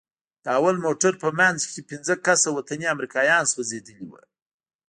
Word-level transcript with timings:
د 0.43 0.45
اول 0.57 0.75
موټر 0.85 1.13
په 1.23 1.29
منځ 1.39 1.57
کښې 1.69 1.81
پنځه 1.91 2.13
کسه 2.25 2.49
وطني 2.57 2.85
امريکايان 2.95 3.43
سوځېدلي 3.53 4.05
وو. 4.07 4.19